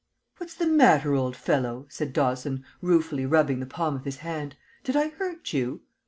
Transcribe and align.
"What's 0.39 0.55
the 0.55 0.65
matter, 0.65 1.13
old 1.13 1.35
fellow?" 1.37 1.85
said 1.89 2.11
Dawson, 2.11 2.65
ruefully 2.81 3.27
rubbing 3.27 3.59
the 3.59 3.67
palm 3.67 3.95
of 3.95 4.05
his 4.05 4.17
hand. 4.25 4.55
"Did 4.83 4.95
I 4.95 5.09
hurt 5.09 5.53
you?" 5.53 5.81